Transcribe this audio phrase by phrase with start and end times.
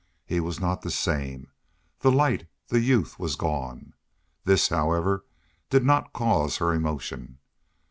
[0.25, 1.51] He was not the same.
[1.99, 3.93] The light, the youth was gone.
[4.45, 5.25] This, however,
[5.69, 7.37] did not cause her emotion.